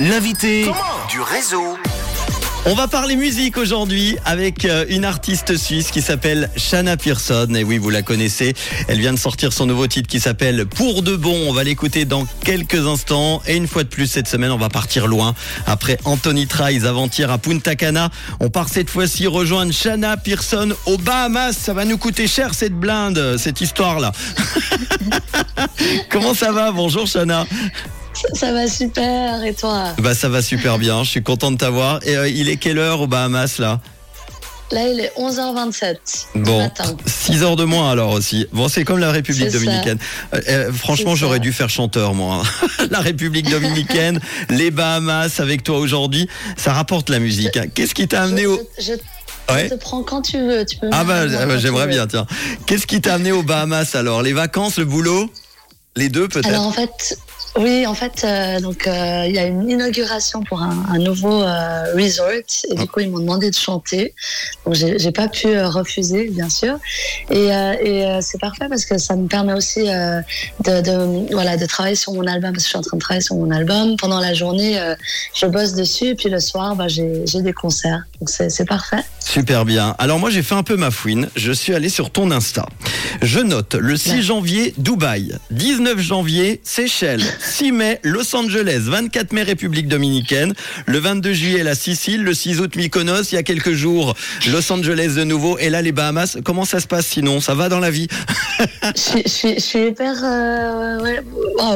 [0.00, 0.64] L'invité
[1.08, 1.76] du réseau.
[2.66, 7.46] On va parler musique aujourd'hui avec euh, une artiste suisse qui s'appelle Shanna Pearson.
[7.54, 8.54] Et oui, vous la connaissez.
[8.88, 11.48] Elle vient de sortir son nouveau titre qui s'appelle Pour de bon.
[11.48, 13.40] On va l'écouter dans quelques instants.
[13.46, 15.32] Et une fois de plus, cette semaine, on va partir loin.
[15.66, 20.98] Après Anthony Trice avant-hier à Punta Cana, on part cette fois-ci rejoindre Shanna Pearson aux
[20.98, 21.52] Bahamas.
[21.52, 24.10] Ça va nous coûter cher cette blinde, cette histoire-là.
[26.10, 26.72] Comment ça va?
[26.72, 27.46] Bonjour Shanna.
[28.34, 32.00] Ça va super, et toi Bah ça va super bien, je suis content de t'avoir.
[32.06, 33.80] Et euh, il est quelle heure aux Bahamas là?
[34.72, 35.96] Là, il est 11h27.
[36.36, 36.96] Bon, matin.
[37.06, 38.46] 6 heures de moins alors aussi.
[38.52, 39.98] Bon, c'est comme la République dominicaine.
[40.34, 42.42] Euh, euh, franchement, j'aurais dû faire chanteur moi.
[42.42, 42.86] hein.
[42.90, 47.56] la République dominicaine, les Bahamas avec toi aujourd'hui, ça rapporte la musique.
[47.56, 47.66] hein.
[47.72, 49.68] Qu'est-ce qui t'a amené au Je, je- Ouais.
[49.68, 50.64] te prends quand tu veux.
[50.64, 52.26] Tu peux Ah bah, ah bah, j'aimerais bien tiens.
[52.66, 54.22] Qu'est-ce qui t'a amené aux Bahamas alors?
[54.22, 55.30] Les vacances, le boulot?
[55.96, 56.48] Les deux peut-être?
[56.48, 57.18] Alors en fait,
[57.56, 61.42] oui, en fait, euh, donc euh, il y a une inauguration pour un, un nouveau
[61.42, 64.14] euh, resort et du coup ils m'ont demandé de chanter.
[64.64, 66.78] Donc j'ai pas pu euh, refuser, bien sûr.
[67.30, 70.20] Et, euh, et euh, c'est parfait parce que ça me permet aussi euh,
[70.64, 73.02] de, de voilà de travailler sur mon album parce que je suis en train de
[73.02, 73.96] travailler sur mon album.
[73.98, 74.94] Pendant la journée, euh,
[75.34, 78.02] je bosse dessus et puis le soir, bah, j'ai des concerts.
[78.20, 79.04] Donc c'est parfait.
[79.26, 79.94] Super bien.
[79.98, 81.28] Alors moi j'ai fait un peu ma fouine.
[81.34, 82.66] Je suis allé sur ton Insta.
[83.22, 84.20] Je note le 6 Ouais.
[84.22, 90.52] janvier Dubaï, 19 janvier Seychelles, 6 mai Los Angeles, 24 mai République dominicaine,
[90.86, 94.14] le 22 juillet la Sicile, le 6 août Mykonos, il y a quelques jours
[94.52, 96.36] Los Angeles de nouveau et là les Bahamas.
[96.44, 97.40] Comment ça se passe sinon?
[97.40, 98.08] Ça va dans la vie?
[98.94, 101.20] Je, suis, je, suis, je suis hyper, euh, ouais,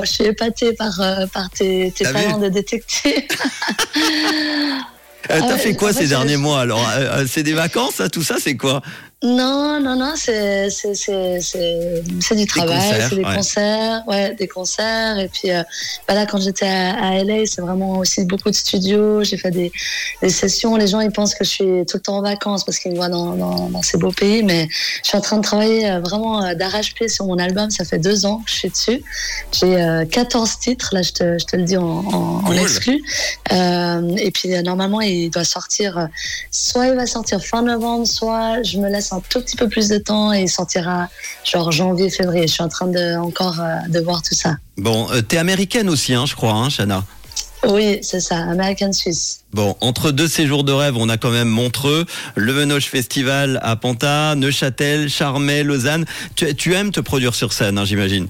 [0.04, 3.22] je suis épatée par, euh, par tes, tes talents de détective.
[5.30, 6.80] Euh, T'as ouais, fait quoi fait, ces je- derniers mois alors?
[6.96, 8.80] Euh, euh, C'est des vacances ça, tout ça c'est quoi?
[9.20, 10.68] Non, non, non, c'est
[12.36, 13.34] du travail, c'est des ouais.
[13.34, 15.18] concerts, ouais, des concerts.
[15.18, 15.64] Et puis euh,
[16.06, 19.24] bah là, quand j'étais à, à LA, c'est vraiment aussi beaucoup de studios.
[19.24, 19.72] J'ai fait des,
[20.22, 20.76] des sessions.
[20.76, 22.96] Les gens ils pensent que je suis tout le temps en vacances parce qu'ils me
[22.96, 24.68] voient dans, dans, dans ces beaux pays, mais
[25.02, 27.70] je suis en train de travailler euh, vraiment euh, d'arrache-pied sur mon album.
[27.70, 29.02] Ça fait deux ans que je suis dessus.
[29.50, 30.90] J'ai euh, 14 titres.
[30.94, 32.58] Là, je te je te le dis en, en, en Cool.
[32.60, 33.02] exclu.
[33.50, 35.98] Euh, et puis euh, normalement, il doit sortir.
[35.98, 36.06] euh,
[36.52, 39.88] soit il va sortir fin novembre, soit je me laisse un tout petit peu plus
[39.88, 41.08] de temps et il sortira
[41.44, 42.46] genre janvier, février.
[42.46, 44.56] Je suis en train de encore euh, de voir tout ça.
[44.76, 47.04] Bon, euh, t'es américaine aussi hein, je crois, hein, Shana
[47.66, 49.40] Oui, c'est ça, American Suisse.
[49.52, 53.76] Bon, entre deux séjours de rêve, on a quand même Montreux, le Venoche Festival à
[53.76, 56.04] Panta, Neuchâtel, Charmey, Lausanne.
[56.36, 58.28] Tu, tu aimes te produire sur scène, hein, j'imagine?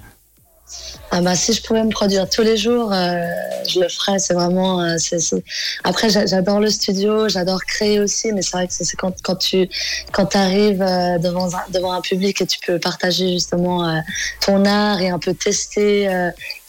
[1.11, 3.23] Ah bah si je pouvais me produire tous les jours, euh,
[3.67, 4.19] je le ferais.
[4.19, 4.83] C'est vraiment.
[4.83, 4.97] euh,
[5.84, 9.37] Après, j'a- j'adore le studio, j'adore créer aussi, mais c'est vrai que c'est quand, quand
[9.37, 10.81] tu arrives
[11.23, 13.99] devant un, devant un public et tu peux partager justement euh,
[14.45, 16.09] ton art et un peu tester.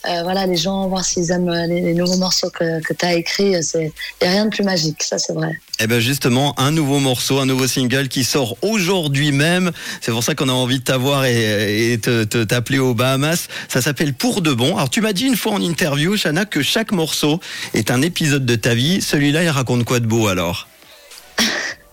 [0.05, 3.05] Euh, euh, voilà, les gens, voir s'ils aiment euh, les, nouveaux morceaux que, que tu
[3.05, 3.53] as écrits.
[3.75, 5.59] Il n'y a rien de plus magique, ça c'est vrai.
[5.79, 9.71] Eh ben justement, un nouveau morceau, un nouveau single qui sort aujourd'hui même.
[10.01, 13.47] C'est pour ça qu'on a envie de t'avoir et, et te- t'appeler aux Bahamas.
[13.67, 14.75] Ça s'appelle Pour de bon.
[14.75, 17.39] Alors tu m'as dit une fois en interview, Shana, que chaque morceau
[17.73, 19.01] est un épisode de ta vie.
[19.01, 20.68] Celui-là, il raconte quoi de beau alors?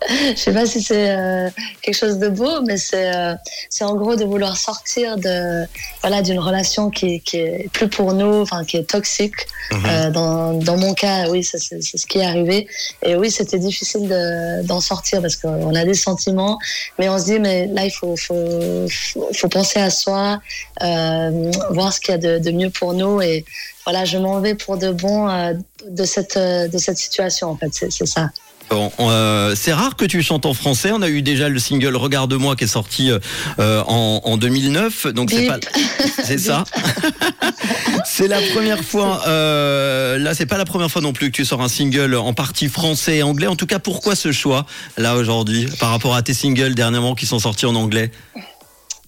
[0.08, 1.50] Je sais pas si c'est euh,
[1.82, 3.34] quelque chose de beau, mais c'est euh,
[3.70, 5.64] c'est en gros de vouloir sortir de
[6.02, 9.34] voilà d'une relation qui, qui est plus pour nous, enfin qui est toxique.
[9.72, 9.82] Mhm.
[9.86, 12.68] Euh, dans, dans mon cas, oui, c'est c'est ce qui est arrivé.
[13.02, 16.58] Et oui, c'était difficile de- d'en sortir parce qu'on a des sentiments,
[16.98, 20.40] mais on se dit mais là il faut faut faut, faut penser à soi,
[20.82, 23.44] euh, voir ce qu'il y a de, de mieux pour nous et
[23.84, 25.54] voilà, je m'en vais pour de bon euh,
[25.88, 28.30] de cette euh, de cette situation en fait, c'est c'est ça.
[28.70, 30.90] Bon, euh, c'est rare que tu chantes en français.
[30.92, 35.30] On a eu déjà le single Regarde-moi qui est sorti euh, en, en 2009, donc
[35.30, 35.58] c'est pas,
[36.24, 36.64] c'est ça.
[38.04, 39.22] c'est la première fois.
[39.26, 42.32] Euh, là, c'est pas la première fois non plus que tu sors un single en
[42.32, 43.46] partie français et anglais.
[43.46, 44.66] En tout cas, pourquoi ce choix
[44.96, 48.10] là aujourd'hui par rapport à tes singles dernièrement qui sont sortis en anglais?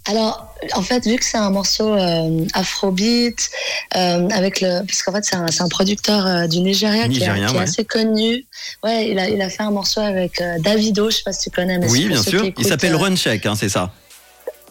[0.06, 3.50] Alors, en fait, vu que c'est un morceau euh, afrobeat,
[3.96, 7.84] euh, avec le, parce qu'en fait c'est un, producteur euh, du Nigeria, qui, est- assez
[7.84, 8.46] connu.
[8.82, 11.50] Ouais, il a, il a fait un morceau avec euh, Davido, je sais pas si
[11.50, 11.78] tu connais.
[11.78, 12.44] Mais Oui, bien sûr.
[12.56, 13.92] Il s'appelle Run Check, hein, c'est ça.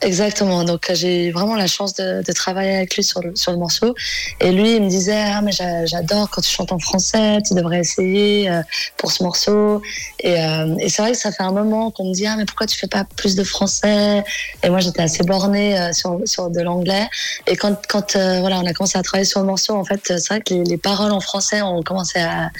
[0.02, 0.64] Exactement.
[0.64, 3.58] Donc euh, j'ai vraiment la chance de, de travailler avec lui sur le, sur le
[3.58, 3.96] morceau.
[4.40, 7.56] Et lui, il me disait ah mais j'a- j'adore quand tu chantes en français, tu
[7.56, 8.62] devrais essayer euh,
[8.98, 9.82] pour ce morceau.
[10.20, 12.46] Et, euh, et c'est vrai que ça fait un moment qu'on me dit ah mais
[12.46, 14.24] pourquoi tu fais pas plus de français?
[14.64, 17.08] Et moi j'étais assez bornée euh, sur sur de l'anglais.
[17.48, 20.02] Et quand quand euh, voilà on a commencé à travailler sur le morceau, en fait
[20.06, 22.52] c'est vrai que les, les paroles en français ont commencé à,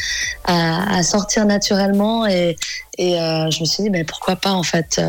[0.46, 2.56] à, à sortir naturellement et
[2.98, 5.00] Et je me suis dit, mais pourquoi pas en fait,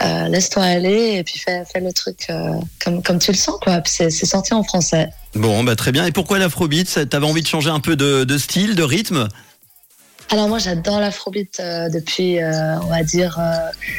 [0.00, 2.28] laisse-toi aller et puis fais, fais le truc
[2.82, 3.80] comme, comme tu le sens, quoi.
[3.86, 5.08] C'est sorti en français.
[5.34, 6.04] Bon, bah très bien.
[6.04, 7.08] Et pourquoi l'afrobeat?
[7.08, 9.28] T'avais envie de changer un peu de, de style, de rythme?
[10.32, 13.38] Alors moi j'adore l'afrobeat euh, depuis euh, on va dire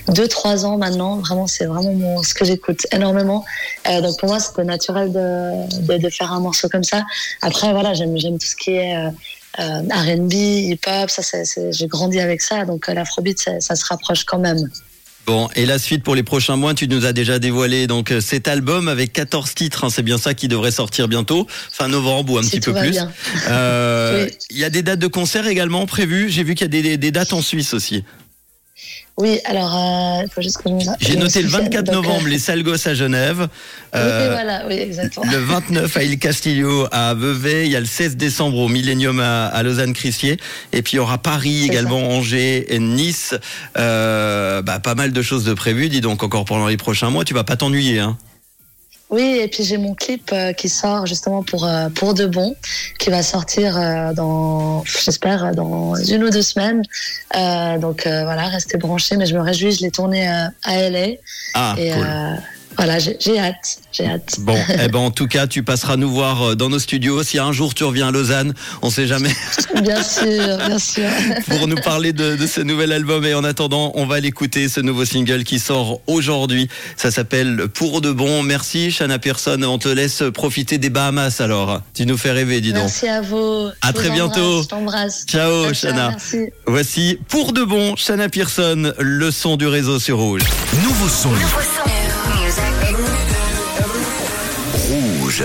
[0.07, 1.17] 2-3 euh, ans maintenant.
[1.17, 3.45] Vraiment c'est vraiment mon, ce que j'écoute énormément.
[3.85, 7.03] donc pour moi c'était naturel de, de, faire un morceau comme ça.
[7.43, 8.95] Après voilà j'aime j'aime tout ce qui est
[9.57, 11.09] R&B, hip-hop.
[11.09, 11.21] Ça
[11.71, 14.69] j'ai grandi avec ça donc l'afrobeat ça, ça se rapproche quand même.
[15.25, 18.19] Bon, et la suite pour les prochains mois, tu nous as déjà dévoilé donc euh,
[18.19, 22.33] cet album avec 14 titres, hein, c'est bien ça qui devrait sortir bientôt, fin novembre
[22.33, 22.97] ou un petit peu plus.
[23.47, 26.81] Euh, il y a des dates de concert également prévues, j'ai vu qu'il y a
[26.81, 28.03] des, des dates en Suisse aussi.
[29.17, 32.63] Oui, alors, euh, il faut juste que je J'ai noté le 24 novembre, les Salles
[32.85, 33.47] à Genève.
[33.93, 35.31] Euh, oui, voilà, oui, exactement.
[35.31, 37.67] Le 29 à Il Castillo à Vevey.
[37.67, 40.37] Il y a le 16 décembre au Millennium à, Lausanne-Crissier.
[40.71, 43.35] Et puis, il y aura Paris également, Angers et Nice.
[43.77, 47.23] Euh, bah, pas mal de choses de prévues, dis donc, encore pendant les prochains mois.
[47.23, 48.17] Tu vas pas t'ennuyer, hein
[49.13, 52.55] oui, et puis j'ai mon clip euh, qui sort justement pour euh, pour de bon,
[52.97, 56.81] qui va sortir euh, dans, j'espère, dans une ou deux semaines.
[57.79, 59.15] donc voilà, restez branchés.
[59.15, 60.49] Mais je me réjouis, je l'ai tourné à
[60.89, 61.17] LA.
[61.53, 62.07] Ah, et, cool
[62.77, 64.35] voilà, j'ai hâte, j'ai hâte.
[64.39, 67.23] Bon, eh ben en tout cas, tu passeras nous voir euh, dans nos studios.
[67.23, 69.33] Si un jour tu reviens à Lausanne, on sait jamais.
[69.81, 71.09] Bien sûr, bien sûr.
[71.47, 73.25] Pour nous parler de, ce nouvel album.
[73.25, 76.69] Et en attendant, on va l'écouter, ce nouveau single qui sort aujourd'hui.
[76.95, 78.43] Ça s'appelle Pour de bon.
[78.43, 79.61] Merci, Shana Pearson.
[79.63, 81.81] On te laisse profiter des Bahamas alors.
[81.93, 82.83] Tu nous fais rêver, dis donc.
[82.83, 83.69] Merci à vous.
[83.81, 84.63] À très bientôt.
[84.63, 85.25] Je t'embrasse.
[85.27, 86.15] Ciao, Shana.
[86.67, 90.43] Voici Pour de bon, Shana Pearson, le son du réseau sur Rouge.
[90.83, 91.29] Nouveau son.
[91.31, 92.02] Nouveau son.
[95.35, 95.41] Tu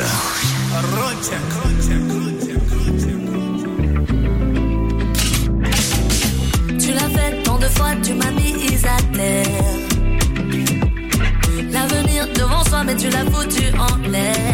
[6.93, 9.47] l'as fait tant de fois, tu m'as mis à terre.
[11.71, 14.48] L'avenir devant soi, mais tu l'as foutu en l'air.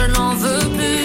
[0.00, 1.04] je n'en veux plus.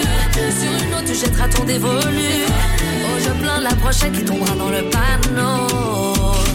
[0.58, 2.46] Sur une autre, tu jetteras ton dévolu.
[2.48, 6.45] Oh, je plains la prochaine qui tombera dans le panneau.